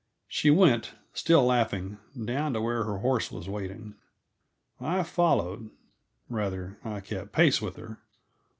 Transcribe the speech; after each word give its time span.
She 0.27 0.49
went, 0.49 0.95
still 1.13 1.45
laughing, 1.45 1.99
down 2.25 2.53
to 2.53 2.61
where 2.61 2.85
her 2.85 2.97
horse 2.97 3.31
was 3.31 3.47
waiting. 3.47 3.93
I 4.79 5.03
followed 5.03 5.69
rather, 6.27 6.79
I 6.83 7.01
kept 7.01 7.33
pace 7.33 7.61
with 7.61 7.75
her. 7.75 7.99